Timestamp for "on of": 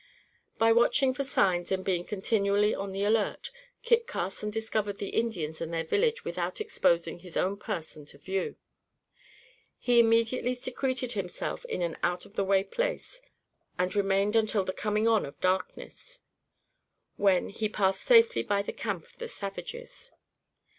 15.07-15.39